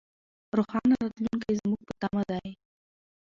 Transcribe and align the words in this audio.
روښانه 0.57 0.95
راتلونکی 1.03 1.53
زموږ 1.59 1.79
په 1.87 1.93
تمه 2.01 2.23
دی. 2.29 2.47